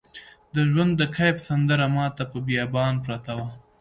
[0.53, 3.47] د ژوند د کیف سندره ماته په بیابان پرته وه